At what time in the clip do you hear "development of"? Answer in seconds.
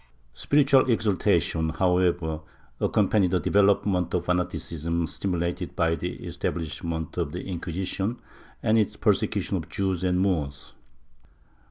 3.39-4.25